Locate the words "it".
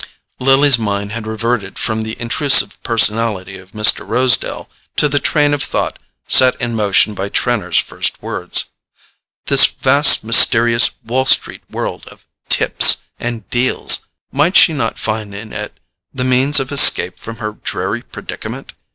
15.53-15.79